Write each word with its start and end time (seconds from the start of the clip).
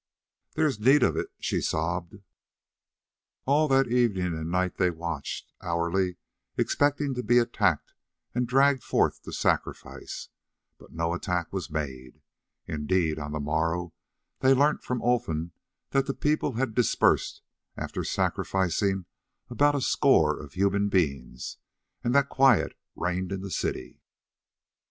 "There 0.55 0.65
is 0.65 0.79
need 0.79 1.03
of 1.03 1.15
it," 1.15 1.27
she 1.37 1.61
sobbed. 1.61 2.15
All 3.45 3.67
that 3.67 3.87
evening 3.87 4.33
and 4.35 4.49
night 4.49 4.77
they 4.77 4.89
watched, 4.89 5.53
hourly 5.61 6.15
expecting 6.57 7.13
to 7.13 7.21
be 7.21 7.37
attacked 7.37 7.93
and 8.33 8.47
dragged 8.47 8.83
forth 8.83 9.21
to 9.21 9.31
sacrifice, 9.31 10.29
but 10.79 10.91
no 10.91 11.13
attack 11.13 11.53
was 11.53 11.69
made. 11.69 12.19
Indeed, 12.65 13.19
on 13.19 13.31
the 13.31 13.39
morrow 13.39 13.93
they 14.39 14.55
learnt 14.55 14.83
from 14.83 15.03
Olfan 15.03 15.51
that 15.91 16.07
the 16.07 16.15
people 16.15 16.53
had 16.53 16.73
dispersed 16.73 17.43
after 17.77 18.03
sacrificing 18.03 19.05
about 19.51 19.75
a 19.75 19.81
score 19.81 20.35
of 20.39 20.53
human 20.53 20.89
beings, 20.89 21.57
and 22.03 22.15
that 22.15 22.27
quiet 22.27 22.75
reigned 22.95 23.31
in 23.31 23.41
the 23.41 23.51
city. 23.51 24.01